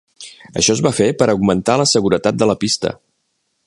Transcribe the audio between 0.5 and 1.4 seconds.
Això es va fer per